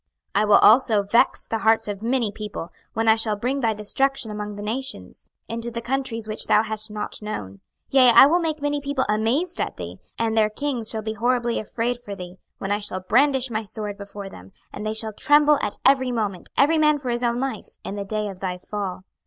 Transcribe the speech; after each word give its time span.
26:032:009 0.33 0.41
I 0.41 0.45
will 0.45 0.55
also 0.57 1.03
vex 1.03 1.45
the 1.45 1.57
hearts 1.59 1.87
of 1.87 2.01
many 2.01 2.31
people, 2.31 2.69
when 2.93 3.07
I 3.07 3.15
shall 3.15 3.35
bring 3.35 3.59
thy 3.59 3.75
destruction 3.75 4.31
among 4.31 4.55
the 4.55 4.63
nations, 4.63 5.29
into 5.47 5.69
the 5.69 5.79
countries 5.79 6.27
which 6.27 6.47
thou 6.47 6.63
hast 6.63 6.89
not 6.89 7.21
known. 7.21 7.59
26:032:010 7.59 7.59
Yea, 7.91 8.09
I 8.09 8.25
will 8.25 8.39
make 8.39 8.63
many 8.63 8.81
people 8.81 9.05
amazed 9.07 9.61
at 9.61 9.77
thee, 9.77 9.99
and 10.17 10.35
their 10.35 10.49
kings 10.49 10.89
shall 10.89 11.03
be 11.03 11.13
horribly 11.13 11.59
afraid 11.59 11.99
for 11.99 12.15
thee, 12.15 12.37
when 12.57 12.71
I 12.71 12.79
shall 12.79 13.01
brandish 13.01 13.51
my 13.51 13.63
sword 13.63 13.95
before 13.99 14.27
them; 14.27 14.53
and 14.73 14.83
they 14.83 14.95
shall 14.95 15.13
tremble 15.13 15.59
at 15.61 15.77
every 15.85 16.11
moment, 16.11 16.49
every 16.57 16.79
man 16.79 16.97
for 16.97 17.11
his 17.11 17.21
own 17.21 17.39
life, 17.39 17.77
in 17.83 17.93
the 17.95 18.03
day 18.03 18.27
of 18.27 18.39
thy 18.39 18.57
fall. 18.57 19.03